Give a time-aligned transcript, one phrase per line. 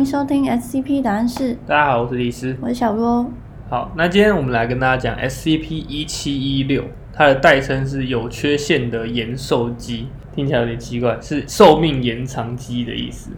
[0.00, 2.56] 迎收听 SCP 答案室，大家好，我是李斯。
[2.62, 3.30] 我是小罗。
[3.68, 13.32] 好，那今天我们来跟大家讲 SCP 一七一六，它的代称是有缺陷的延寿机，听起来有点奇怪，是寿命延长机的意思。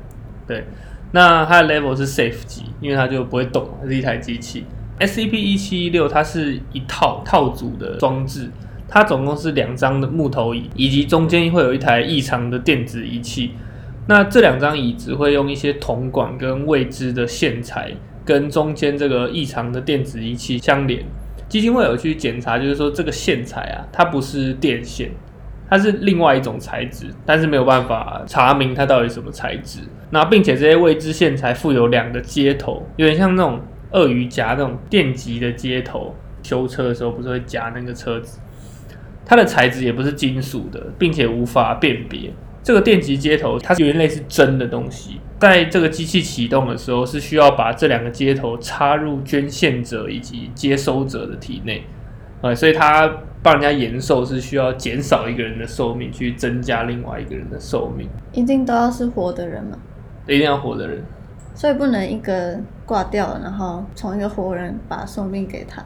[0.47, 0.65] 对，
[1.11, 4.65] 那它的 level 是 safe 级，因为它就不会动，它是一台机器。
[5.01, 8.49] SCP 一七一六它是一套套组的装置，
[8.87, 13.51] 它总共是两张的木头椅，以及中间会有一台异常的电子仪器。
[14.07, 17.93] 那这两张椅子会用一些铜管跟未知的线材，
[18.25, 21.05] 跟中间这个异常的电子仪器相连。
[21.49, 25.11] 基金会有去检查，就是说这个线材啊，它不是电线，
[25.69, 29.81] 它是另外一种材质，但是没有办法查明它到底什么材质。
[30.11, 33.61] 那并且这些未知线材附有两个接头，有点像那种
[33.93, 38.41] 鳄鱼夹那种电极的接头，修车的时候不是会夹那个车子？
[39.25, 42.33] 它的材质也不是金属的，并且无法辨别。
[42.63, 51.85] 这个电极接头，它是有点类似针的东西，在这个机器启动的时候，是需要把这两个接头插入捐献者以及接收者的体内，
[52.41, 58.09] 呃，所以它帮人家延寿是需要减少一个人的寿命，去增加另外一个人的寿命。
[58.33, 59.77] 一定都要是活的人吗？
[60.29, 61.03] 一定要活的人，
[61.57, 65.85] 所以不能一个挂掉了，然后从一个活人把寿命给他。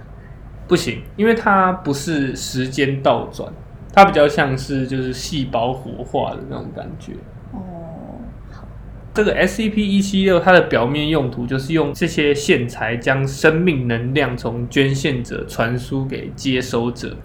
[0.69, 3.51] 不行，因为它不是时间倒转。
[3.97, 7.13] 它比较像是就是细胞活化的那种感觉。
[7.53, 8.21] 哦，
[8.53, 8.69] 好。
[9.15, 17.17] 这个 SCP 一七六它的表面用途就是用这些线材将生命能量从捐献者传输给接收者，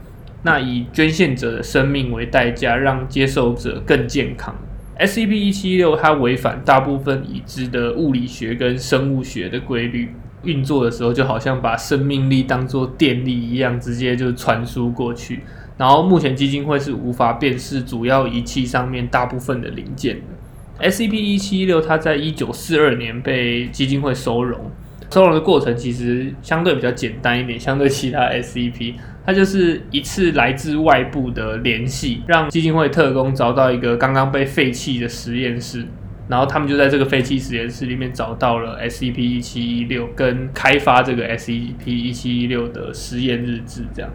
[0.44, 4.56] 那以捐献者的生命为代价，让接受者更健康。
[4.98, 15.42] SCP 一七六它违反大部分已知的物理学跟生物学的规律，运作的时候就好像把生命力当做电力一样，直接就传输过去。
[15.82, 20.88] 然后目前基金会是无法辨识主要仪器上面大部分的零件的。
[20.88, 24.70] SCP 一七一六它在一九四二年被基金会收容，
[25.10, 28.94] 收容的过程其实相对比较简单一点，相对其他 SCP，
[29.26, 35.88] 它就是一次来自外部的联系，让基金会特工找到一个刚刚被废弃的实验室，
[36.28, 44.12] 然后他们就在这个废弃实验室里面找到了 SCP 一七一六跟开发这个 SCP 一七一六的实验日志这样。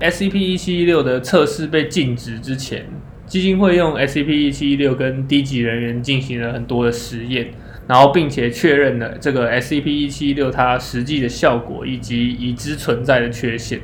[0.00, 2.86] SCP 一七一六的测试被禁止之前，
[3.26, 7.52] 基金会用 SCP 一七一六跟低级人员进行了很多的实验，
[7.86, 13.80] 然后并且确认了这个 SCP 一七一六它实际的效果以及已知存在的缺陷。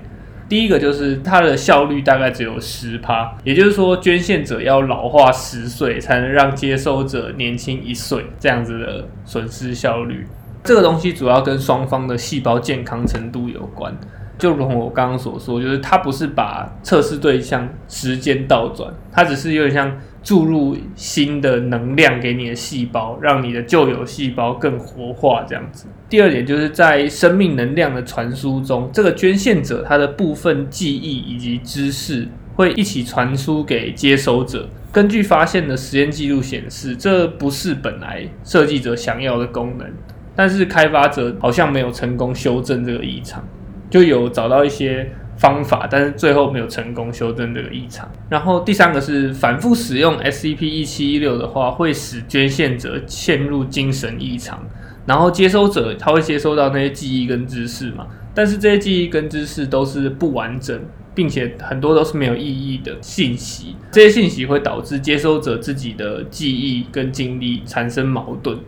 [0.48, 10.26] 第一个就是它的效率大概只有十趴，也就是说捐献者要老化十岁才能让接收者年轻一岁，这样子的损失效率。
[10.64, 13.96] 这个东西主要跟双方的细胞健康程度有关。
[14.40, 25.86] 就如同我刚刚所说，就是它不是把测试对象时间倒转，它只是有点像注入新的能量给你的细胞，让你的旧有细胞更活化这样子。
[26.08, 34.68] 第二点就是在生命能量的传输中，这个捐献者他的部分记忆以及知识会一起传输给接收者。
[34.92, 39.86] 根据发现的实验记录显示，这不是本来设计者想要的功能，
[40.34, 43.44] 但是开发者好像没有成功修正这个异常。
[43.90, 48.08] 就有找到一些方法，但是最后没有成功修正这个异常。
[48.28, 54.62] 然后第三个是反复使用 SCP 一七一六的话，会使捐献者陷入精神异常，
[55.06, 60.78] 然后接收者他会接收到那些记忆跟知识嘛，但是这些记忆跟知识都是不完整，
[61.14, 63.74] 并且很多都是没有意义的信息。
[63.90, 68.58] 这些信息会导致接收者自己的记忆跟经历产生矛盾，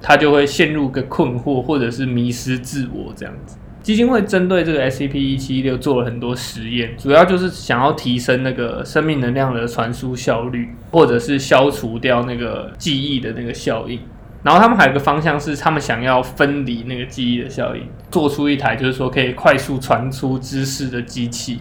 [0.00, 3.56] 他就会陷入个困惑，或者是迷失自我这样子。
[3.88, 13.98] 基金会针对这个 SCP 一七六做了很多实验，主要就是想要提升那个生命能量的传输效率，或者是消除掉那个记忆的那个效应。
[14.42, 21.60] 然后他们还有个方向是，他们想要分离那个记忆的效应，做出一台就是说可以快速传出知识的机器。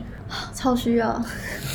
[0.54, 1.24] 超需要，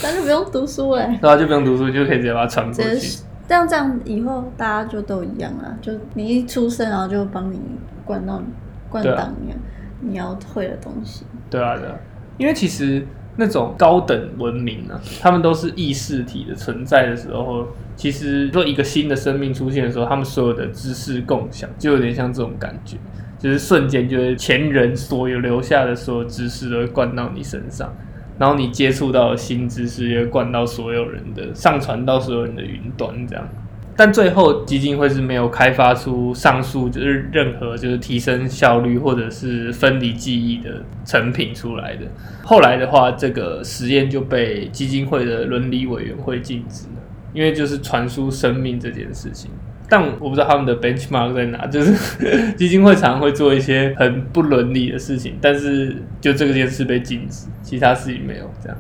[0.03, 1.17] 但是不用读书哎。
[1.19, 3.23] 对啊，就不用读书，就可以直接把它传过去。
[3.49, 7.59] 这样这样以后大家就都一样啊，就你一出生然后就帮你
[8.05, 8.43] 灌到
[8.91, 9.59] 灌档一样。
[10.05, 11.95] 你要会的东西，对啊，对啊，
[12.37, 13.07] 因为其实
[13.37, 22.97] 那种高等文明呢，他们都是意识体的存在的时候，其实说一个新的生命出现的时候，他们所有的知识共享，就有点像这种感觉，
[23.39, 27.95] 就是瞬间就是前人所有留下的所有知识都会灌到你身上，
[28.39, 33.49] 然后你接触到新知识也会灌到所有人的，上传到所有人的云端这样。
[33.97, 42.07] 但最后基金会是没有开发出上述就是任何就是提升效率或者是分离记忆的成品出来的。
[42.43, 47.03] 后来的话，这个实验就被基金会的伦理委员会禁止了，
[47.33, 49.51] 因为就是传输生命这件事情
[49.89, 51.93] 但我不知道他们的 benchmark 在哪，就是
[52.57, 58.79] 基金会常会做一些很不伦理的事情，但是就这个件事被禁止，其他事情没有这样。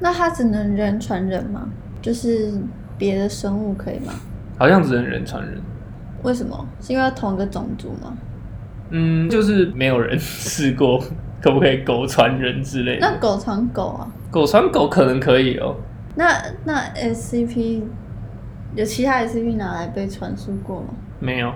[0.00, 1.68] 那他只能人传人吗？
[2.02, 2.52] 就是
[2.98, 4.12] 别的生物可以吗？
[4.58, 5.60] 好像只能人传人。
[6.22, 6.66] 为什么？
[6.80, 8.16] 是因为同一个种族吗？
[8.90, 11.02] 嗯，就是没有人试过，
[11.42, 13.10] 可不可以狗传人之类的？
[13.10, 14.08] 那狗传狗啊？
[14.30, 15.76] 狗传狗可能可以哦。
[16.14, 16.32] 那
[16.64, 17.82] 那 SCP
[18.76, 20.88] 有其他 SCP 拿来被传输过吗？
[21.18, 21.52] 没有，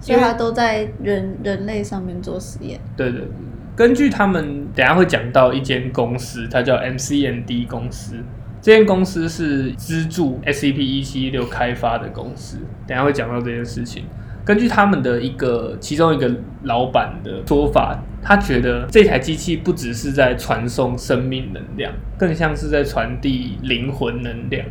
[0.00, 2.80] 所以它都在人人类上面做实验。
[2.96, 3.28] 对对对，
[3.74, 8.16] 根据他们等下会讲到一间公司，它叫 MCND 公司。
[8.64, 12.56] 这间公司是资助 SCP 一七六开发的公司，
[12.86, 14.04] 等下会讲到这件事情。
[14.42, 24.64] 根据他们的一个其中一个老板的说法，他觉得这台机器不只是在传送生命能量，更像是在传递灵魂能量。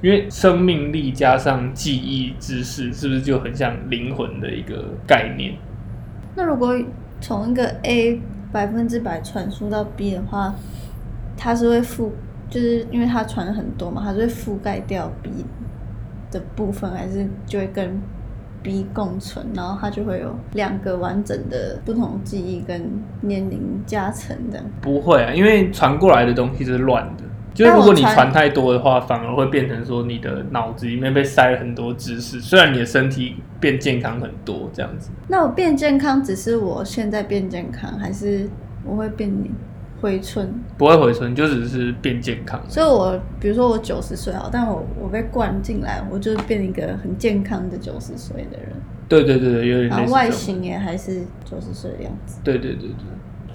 [0.00, 5.54] 因为生命力加上记忆知识，是不是就很像灵魂的一个概念？
[6.36, 6.80] 那如果
[7.20, 8.20] 从一个 A
[8.52, 10.54] 百分之百传输到 B 的话，
[11.36, 12.10] 它是会覆，
[12.52, 15.30] 就是因为它传了很多嘛，它就会覆盖掉 B
[16.30, 17.98] 的部分，还是就会跟
[18.62, 22.82] B 共存，然后它就会有两个完整的不同记忆跟
[23.22, 24.62] 年龄加成的？
[24.82, 27.24] 不会啊，因为传过来的东西是乱的。
[27.54, 35.10] 就是如果你传太多的话，反而会变成说你的脑子里面被塞了很多知识，虽然你的身体变健康很多这样子。
[35.28, 38.48] 那我变健康只是我现在变健康，还是
[38.86, 39.30] 我会变
[40.02, 40.52] 回春？
[40.76, 42.60] 不会回春，就只是变健康。
[42.68, 48.72] 所以，我比如说我九十岁好，但我我被灌进来，我就变一个很健康的九十岁的人。
[49.08, 49.88] 对对对对，有点。
[49.88, 52.40] 然后外形也还是九十岁的样子。
[52.42, 53.06] 对对对对，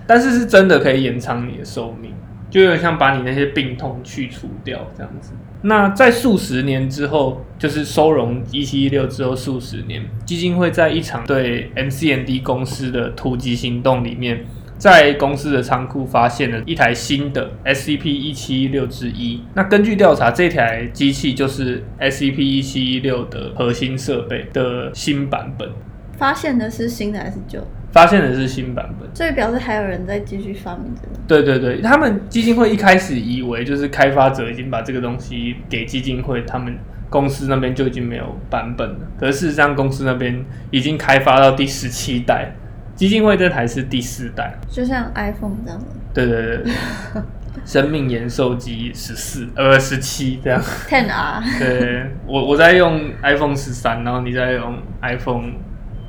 [0.08, 2.14] 但是是真的可以延长你的寿命。
[2.50, 5.34] 就有点像把你那些病痛去除掉这样子。
[5.64, 14.46] 那在数十年之后，就是收容一七一六之后数十年，基金会在一场对 MCND 公司的突击行动里面，
[14.78, 19.42] 在公司的仓库发现了一台新的 SCP 一七一六之一。
[19.54, 25.70] 那根据调查，这台机器就是 SCP 一七一六的核心设备的新版本。
[26.18, 27.60] 发现的是新的还是旧？
[27.92, 31.16] 发现的是新版本，所以表示还有人在继续发明这个。
[31.28, 36.78] 对对对，他们基金会一开始以为就是开发者已经把这个东西给基金会，他们
[37.10, 39.00] 公司那边就已经没有版本了。
[39.20, 42.54] 可是事实上，公司那边已经开发到第十七代，
[42.98, 45.80] 基金会这台是第四代，就像 iPhone 这样。
[46.14, 46.74] 对对对，
[47.64, 50.60] 生命延寿机十四呃十七这样。
[50.90, 51.42] Ten R。
[51.60, 55.54] 对，我我在用 iPhone 十三，然后你在用 iPhone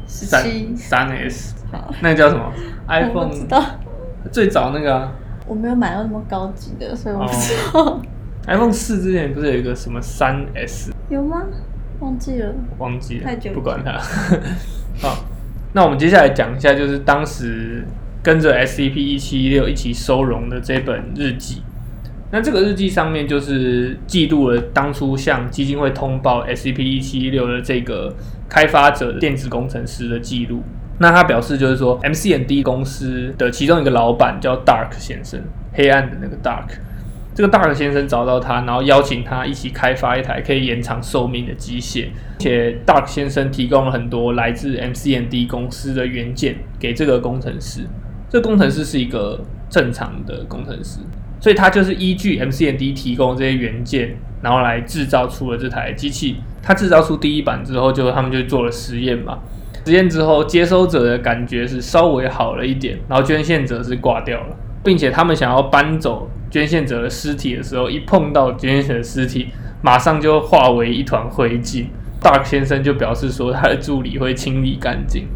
[0.06, 1.54] 三三 S。
[2.00, 2.50] 那个叫什么？
[2.88, 3.62] iPhone 知道
[4.32, 5.12] 最早那个，
[5.46, 8.00] 我没有买到那么高级的，所以我不知道。
[8.46, 10.90] iPhone 四之前不是有一个什么三 S？
[11.10, 11.42] 有吗？
[12.00, 13.92] 忘记了，忘记了，太久，不管它。
[15.02, 15.24] 好，
[15.72, 17.84] 那我们接下来讲一下，就是当时
[18.22, 21.62] 跟着 SCP 一七一六一起收容的这本日记。
[22.30, 28.14] 那这个日记上面就是记录了当初向基金会通报 SCP 一七一六的这个
[28.48, 30.62] 开发者电子工程师的记录。
[30.98, 35.40] 那他表示就是说，MCND 公司的其中一个老板叫 Dark 先生，
[35.72, 36.78] 黑暗的那个 Dark。
[37.38, 42.06] 这个 Dark 先生找到他，然后邀请他一起开发一台可以延长寿命的机械，
[42.40, 47.82] 且 Dark 先生提供了很多来自 MCND 公司的原件给这个工程师。
[48.28, 50.98] 这工程师是一个正常的工程师，
[51.38, 56.38] 所以他就是依据 MCND 提供这些原件，然后来制造出了这台机器。
[56.60, 59.38] 他制造出第一版之后，就他们就做了实验嘛。
[59.86, 69.48] 实验之后，接收者的感觉是稍微好了一点，然后捐献者是挂掉了，并且他们想要搬走捐献者的尸体的时候，一碰到捐献者的尸体，
[69.82, 71.86] 马上就化为一团灰烬。
[72.20, 75.28] Dark 先生就表示说，他的助理会清理干净。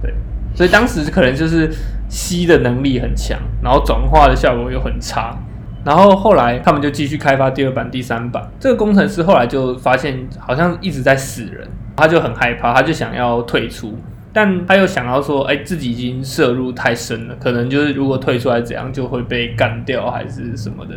[0.00, 0.14] 对，
[0.54, 1.70] 所以当时可能就是
[2.08, 5.36] 吸的能力很强，然后转化的效果又很差。
[5.84, 8.48] 然后后来他们就继续开发第二版、第三版。
[8.58, 11.68] 这个工程师后来就发现，好像一直在死人。
[11.96, 13.96] 他就很害怕，他就想要退出，
[14.34, 20.96] 但他又想要说，哎，自己已经摄入太深了，可能就是如果退出来怎样就会被干掉还是什么的，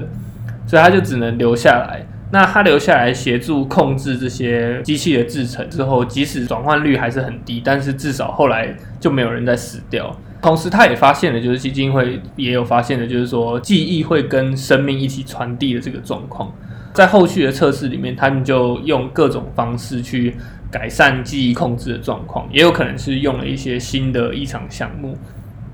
[0.65, 2.05] 所以他就只能留下来。
[2.29, 10.13] 那他留下来协助控制这些机器的制成之后，即使转换率还是很低，但是至少后来就没有人在死掉。
[10.41, 16.51] 同时，他也发现了，就是基金会也有发现的，就是说记忆会跟生命一起传递的这个状况。
[16.93, 20.35] 在后续的测试里面，他们就用各种方式去
[20.71, 25.17] 改善记忆控制的状况，也有可能是用了一些新的异常项目。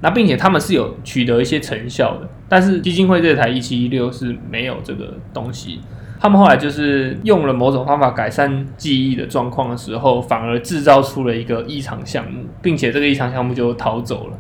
[0.02, 5.80] 那并且他们是有取得一些成效的，但是基金会这台一七一六是没有这个东西。
[6.20, 14.38] 他们后来就是用了某种方法改善记忆的状况的时候，反而制造出了一个异常项目，并且这个异常项目就逃走了。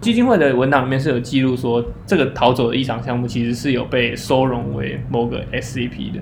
[0.00, 6.20] 基金会的文档里面是有记录说，这个逃走的异常项目其实是有被收容为某个 SCP 的，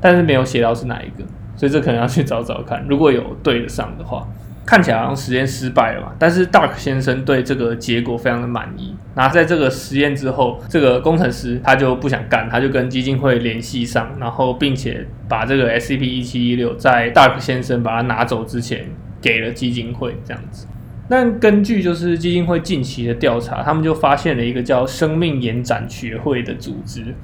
[0.00, 1.24] 但是没有写到是哪一个，
[1.56, 2.84] 所以这可能要去找找看。
[2.88, 4.26] 如果有对得上的话，
[4.64, 6.12] 看起来好像实验失败了嘛。
[6.18, 8.94] 但是 Dark 先生对这个结果非常的满意。
[9.14, 18.86] 那在这个实验之后，这个工程师他就不想干，他就跟基金会联系上，然后并且把这个 SCP 一七一六在 Dark 先生把它拿走之前
[19.20, 20.66] 给了基金会，这样子。
[21.08, 27.14] 那根据就是基金会近期的调查，他们就发现了一个叫生命延展学会的组织。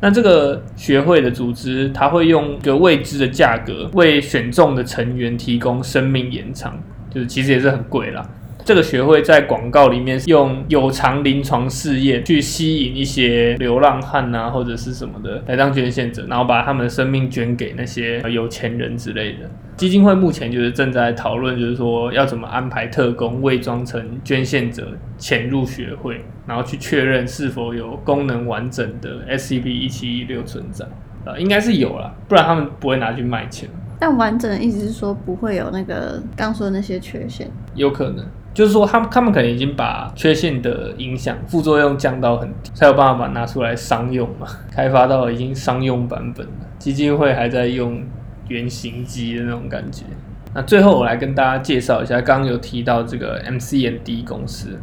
[0.00, 6.78] 那这个学会的组织，它会用一个未知的价格为选中的成员提供生命延长，
[7.12, 8.26] 就是其实也是很贵啦。
[8.70, 19.38] 这个学会在广告里面用有偿临床试验去吸引一些流浪汉啊，或者是什么的来当捐献者，然后把他们的生命捐给那些有钱人之类的。
[19.76, 24.86] 基金会目前就是正在讨论，就是说要怎么安排特工伪装成捐献者
[25.18, 30.86] 潜入学会，然后去确认是否有功能完整的 SCP 一七一六存在。
[31.24, 33.68] 呃，应该是有了，不然他们不会拿去卖钱。
[33.98, 38.24] 但完整的意思是说不会有那个刚说的那些缺陷，有可能。
[38.52, 46.52] 就是说，他们他们可能已经把缺陷的影响、副作用降到很低，才有办法把拿出来商用嘛，开发到已经商用版本了。
[46.78, 48.02] 基金会还在用
[48.48, 50.04] 原型机的那种感觉。
[50.52, 54.80] 那最后我来跟大家介绍一下，刚刚有提到这个 MCND 公司，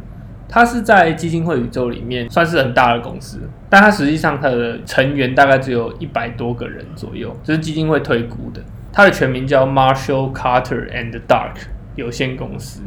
[0.48, 8.62] 它是在基金会宇宙里面算是很大的公司，但它实际上它的成员大概只有一百多个人左右，这是基金会推估的。
[8.90, 11.56] 它的全名叫 Marshall Carter and Dark
[11.96, 12.80] 有限公司。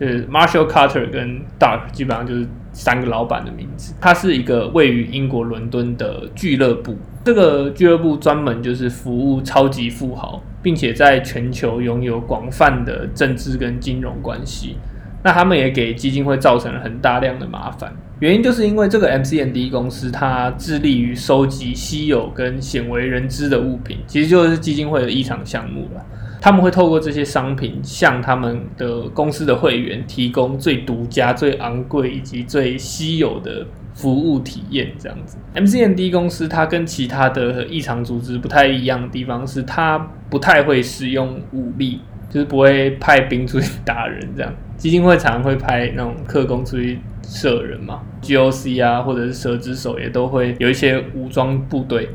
[0.00, 3.94] 是 Marshall Carter 跟 Dark 基本上就是三个老板的名字。
[4.00, 6.96] 它是一个位于英国伦敦的俱乐部。
[7.24, 14.76] 这个俱乐部专门就是服务超级富豪，并且在全球拥有广泛的政治跟金融关系。
[15.22, 17.92] 那他们也给基金会造成了很大量的麻烦。
[18.20, 26.04] 原因就是因为这个 MCND 公司，它致力于收集稀有跟鲜为人知的物品，其实就是基金会的异常项目了。
[26.40, 34.92] 他们会透过这些商品，向他们的公司的会员提供最独家、最昂贵以及最稀有的服务体验。
[34.98, 39.98] 这样子，MCND 公司它跟其他的异常组织不太一样的地方是，它
[40.30, 44.20] 不太会使用武力，就是不会派兵出去打人。
[44.36, 52.08] 这样，基金会常常会派那种特工出去射人嘛，GOC 啊，或者是蛇之手也都会有一些武装部队。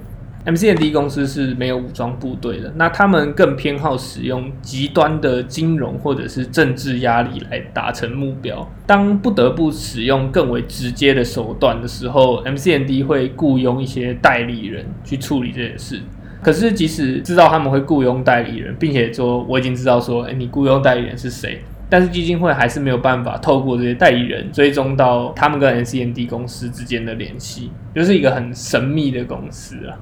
[0.46, 8.70] MCND 公司是没有武装部队的，那他们更偏好使用极端的金融或者是政治压力来达成目标。
[8.86, 16.02] 当不得不使用更为直接的手段的时候，MCND 会雇佣一些代理人去处理这件事。
[16.42, 29.96] 可是，即使知道他们会雇佣代理人，并且说我已经知道说，哎，你雇佣代理人是谁，但是基金会还是没有办法透过这些代理人追踪到他们跟 MCND 公司之间的联系，就是一个很神秘的公司啊。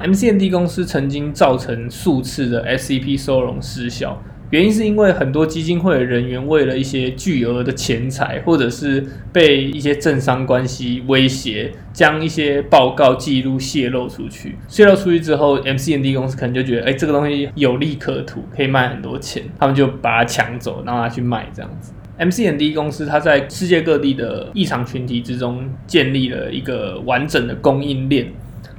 [0.00, 14.56] MCND 公司曾经造成数次的 SCP 收容失效，原因是因为很多基金会的人员为了一些巨额的钱财，或者是被一些政商关系威胁，将一些报告记录泄露出去。
[14.68, 21.92] 泄露出去之后，MCND 公司可能就觉得，哎，这个东西有利可图，可以卖很多钱，他们就把它抢走，然后拿去卖这样子。
[22.18, 28.32] MCND 公司它在世界各地的异常群体之中建立了一个完整的供应链。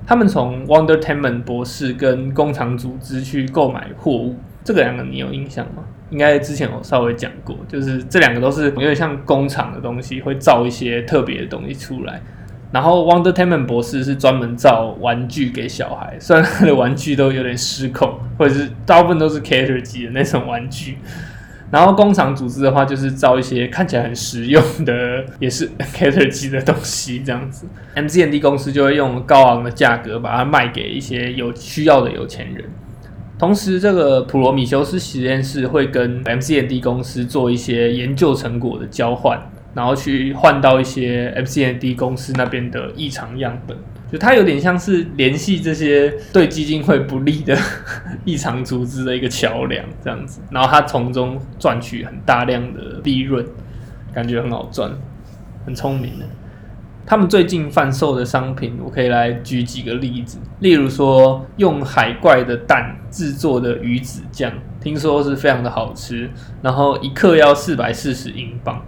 [0.06, 5.84] 他们从 Wonder Teman 博士跟工厂组织去购买货物，这个两个你有印象吗？
[6.10, 12.22] 应该之前我稍微讲过，就是这两个都是有点像工厂的东西，会造一些特别的东西出来。
[12.72, 20.98] 然后 Wonder Teman 博士是专门造玩具给小孩， 虽然他的玩具都有点失控，或者是大部分都是 Cater 级的那种玩具。
[21.72, 27.66] 然后工厂组织的话，就是造一些看起来很实用的，也是 cater 机的东西，这样子。
[27.96, 32.66] MCND 公司就会用高昂的价格把它卖给一些有需要的有钱人。
[33.40, 39.40] 同时，这个普罗米修斯实验室会跟 MCND 公司做一些研究成果的交换，
[39.74, 43.78] 然后去换到一些 MCND 公司那边的异常样本。
[44.12, 47.58] 就它有点像是联系这些对基金会不利的
[48.26, 53.46] 异常组织的一个桥梁，这样子，然后它从中赚取很大量的利润，
[54.14, 54.92] 感觉很好赚，
[55.66, 56.26] 很聪明的。
[57.06, 64.52] 他们最近贩售的商品，我可以来举几个例子，例如说用海怪的蛋制作的鱼子酱，
[64.82, 66.30] 听说是非常的好吃，
[66.62, 68.86] 然后一克要四百四十英镑，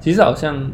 [0.00, 0.70] 其实好像。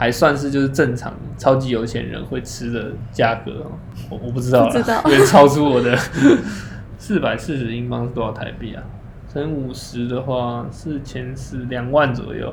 [0.00, 3.72] 还算是就是正常超级有钱人会吃的价格哦。
[4.08, 5.94] 我我不知道了，有点 超出我的
[6.96, 8.82] 四百四十英镑是多少台币啊？
[9.30, 12.50] 乘五十的话，四千四两万左右，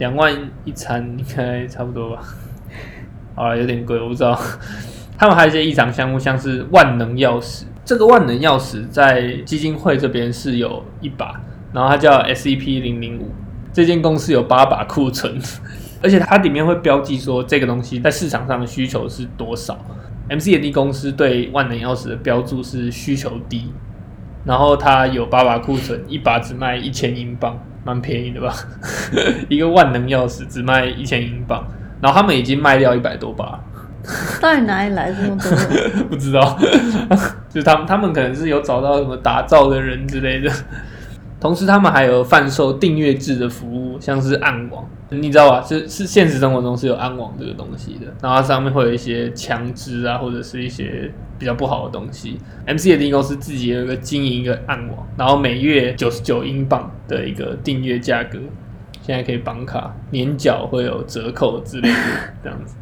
[0.00, 2.20] 两万一餐应该差不多吧。
[3.36, 4.36] 好了，有点贵，我不知道。
[5.16, 7.62] 他们还有一些异常项目，像是万能钥匙。
[7.84, 11.40] 这个万能钥匙在基金会这边是有一把，
[11.72, 13.30] 然后它叫 SEP 零零五。
[13.72, 15.38] 这间公司有八把库存，
[16.02, 19.78] 而且它里面会标记说这个东西在市场上的需求是多少。
[20.28, 23.72] MCD 公司对万能钥匙的标注是需求低。
[24.44, 28.54] 然后它有八把库存，一把只卖一千英镑，蛮便宜的吧？
[29.50, 31.66] 一个万能钥匙只卖一千英镑，
[32.00, 33.60] 然后他们已经卖掉一百多把。
[34.40, 35.50] 到底哪里来这么多？
[36.08, 36.56] 不知道，
[37.50, 40.48] 就他们他们可能是有找到什么打造的人之类的。
[41.38, 45.62] 同时，他们还有贩售订阅制的服务，像是暗网，你知道吧？
[45.62, 52.40] 是是现实生活中是有暗网这个东西的，然后它上面会有一些枪支啊，或者是一些比较不好的东西。
[52.64, 58.38] M C 的订公司自己有一个经营一个暗网，然后每月九十九英镑的一个订阅价格，
[59.02, 61.98] 现在可以绑卡，年缴会有折扣之类的
[62.42, 62.76] 这样子。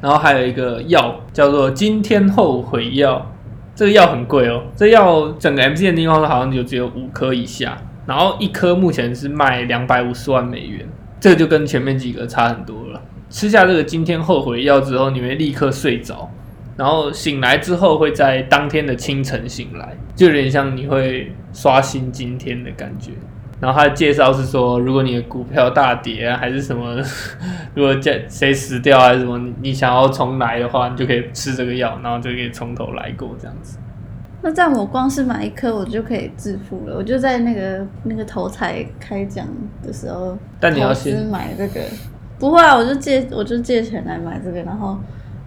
[0.00, 3.30] 然后还有一个药叫做今天后悔药，
[3.74, 7.76] 这个药很贵哦，这药整个 M C 的订公司好像就只有五颗以下。
[8.10, 10.84] 然后一颗目前是卖两百五十万美元，
[11.20, 13.00] 这个就跟前面几个差很多了。
[13.28, 16.28] 吃下这个今天后悔药之后，你会立刻睡着，
[16.76, 23.12] 然后醒来之后会在当天的清晨醒来，就有点像你会刷新今天的感觉。
[23.60, 27.00] 然后他的介绍是说，如果你的股票大跌啊，还是什么，
[27.76, 33.78] 如果在谁死掉还是什么，你想要重来的话，你就可以吃这个药，然后就可以从头来过这样子。
[34.42, 36.96] 那这样我光是买一颗我就可以致富了。
[36.96, 39.46] 我就在那个那个头彩开奖
[39.82, 41.80] 的时候，但你要先买这个。
[42.38, 44.96] 不会啊，我就借我就借钱来买这个，然后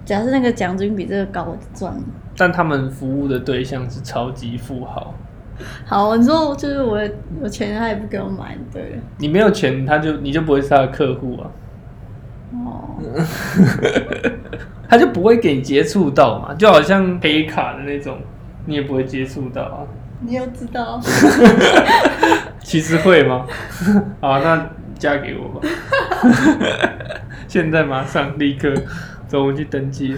[0.06, 2.02] 假设那个奖金比这个高，我就赚了。
[2.38, 5.12] 但他们服务的对象是超级富豪。
[5.86, 7.00] 好，你说就是我
[7.42, 9.00] 有钱，他也不给我买，对。
[9.18, 11.50] 你没有钱，他就你就不会是他的客户啊。
[12.66, 12.98] 哦。
[14.88, 18.20] 他就不会给你接触到嘛，就好像黑卡的那种。
[18.66, 19.80] 你也不会接触到啊？
[20.22, 21.00] 你又知道？
[22.64, 23.46] 其实会吗？
[24.22, 25.68] 好，那嫁给我吧！
[27.48, 28.74] 现在马上立刻
[29.28, 30.16] 走，我们去登记。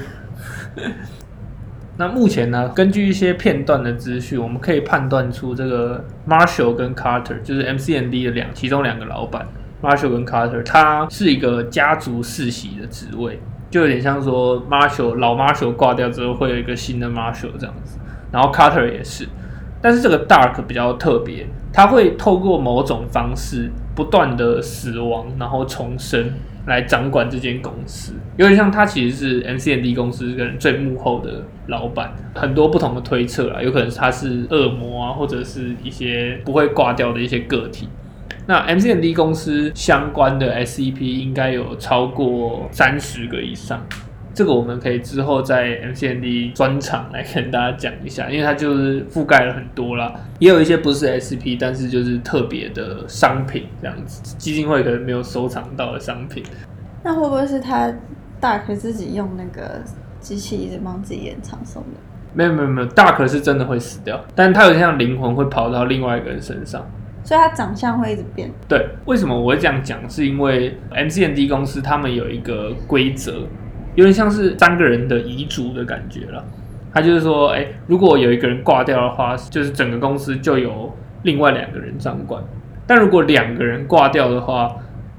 [1.97, 2.69] 那目前呢？
[2.69, 9.47] 根据一些片段的资讯，我们可以判断出这个 Marshall 跟 Carter 就是 MCND 的两其中两个老板
[9.81, 13.39] Marshall 跟 Carter，他是一个家族世袭的职位，
[13.71, 17.97] 就有点像说 Marshall 老 Marshall 挂掉之后，会有一个新的 Marshall 这样子。
[18.31, 19.27] 然后 Carter 也是，
[19.81, 26.33] 但是这个 Dark 比较特别，他会透过某种方式不断的死亡，然后重生
[26.67, 37.88] 来掌管这间公司，有点像他其实是 MCND 公司跟最幕后的老板，很多不同的推测啦，有可能他是恶魔啊，或者是一些不会挂掉的一些个体。
[38.47, 43.81] 那 MCND 公司相关的 SCP 应该有超过三十个以上。
[44.36, 56.43] 这个我们可以之后在 MCND 专场来跟大家讲一下，因为它就是覆盖了很多啦，也有一些不是 SP，但是就是特别的商品这样子，基金会可能没有收藏到的商品。
[57.02, 57.89] 那会不会是他
[58.38, 59.82] 大可自己用那个
[60.19, 61.95] 机器一直帮自己延长寿命？
[62.34, 66.86] 没有没有没有，大可是真的会死掉，但他有点像灵魂会跑到另外一个人身上，
[67.24, 68.52] 所以他长相会一直变。
[68.67, 69.98] 对，为什么我会这样讲？
[70.10, 73.48] 是因为 MCND 公司他们有一个规则。
[73.95, 76.43] 有点像是三个人的遗嘱的感觉了。
[76.93, 82.41] 他就是说，哎，如果有一个人挂掉的话，就是整个公司就由另外两个人掌管。
[82.88, 84.73] 但如果两个人挂掉的话，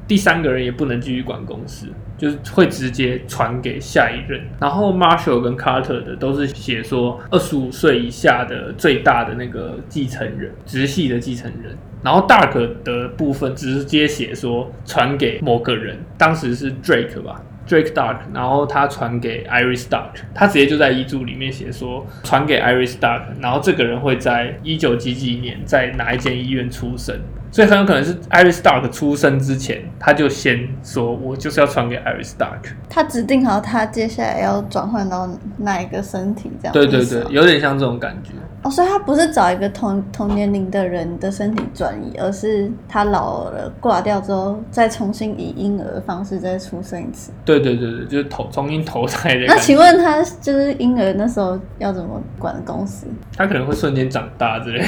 [0.08, 4.40] 第三个人也不能继续管公司，就是会直接传给下一任。
[4.60, 11.76] 然后 Marshall 跟 Carter 的都是写说，二十五岁以下的最大的那个继承人，直系的继承人。
[12.02, 17.42] 然后 Dark 的部分直接写说，传给某个人，当时是 Drake 吧。
[17.68, 27.18] Drake Dark，然后他传给 Iris Dark，他直接就在遗嘱里面写说传给 Iris Dark，然后这个人会在一九几几年在哪一间医院出生，
[27.50, 36.72] 所以很有可能是 Iris Dark 出生之前，他就先说我就是要传给 Iris Dark，他指定好他接下来要转换到哪一个身体这样。
[36.72, 38.30] 对对对，有点像这种感觉。
[38.66, 47.30] 哦，所以他不是找一个同同年龄的人的身体转移，而是他老了挂掉之后，再重新以婴儿的方式再出生一次。
[47.44, 49.44] 对对对对，就是投重新投胎的。
[49.46, 53.06] 那请问他就是婴儿那时候要怎么管公司？
[53.36, 54.84] 他可能会瞬间长大之类。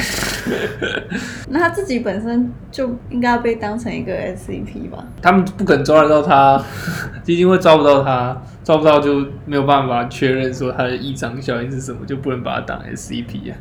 [1.49, 5.07] 那他自己本身就应该被当成一个 SCP 吧？
[5.23, 6.61] 他们不肯抓得到他，
[7.23, 8.37] 基金会抓不到他。
[8.69, 13.57] 抓不到就没有办法确认说它的异常效应是什么，就不能把它当 SCP 啊，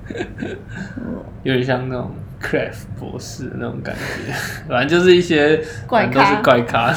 [1.44, 4.34] 有点像那种 Craft 博士的那种感觉，
[4.68, 6.94] 反正就是一些怪都是怪咖。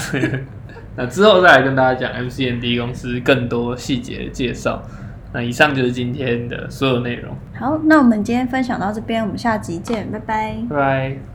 [0.96, 4.82] 那之后再来跟大家讲 MCND 公司更多细节的介绍。
[5.32, 7.32] 那以上就是今天的所有内容。
[7.54, 10.56] 好，那我们今天分享到这边，我们下集见，拜拜。
[10.68, 11.29] 拜拜。